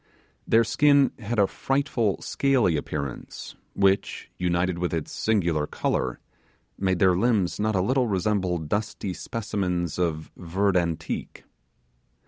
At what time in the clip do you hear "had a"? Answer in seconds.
1.19-1.45